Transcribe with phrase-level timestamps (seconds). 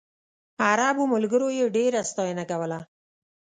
[0.67, 2.79] عربو ملګرو یې ډېره ستاینه کوله.